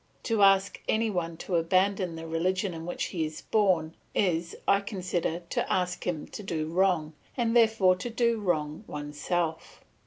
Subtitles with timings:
[0.23, 4.81] To ask any one to abandon the religion in which he was born is, I
[4.81, 9.83] consider, to ask him to do wrong, and therefore to do wrong oneself.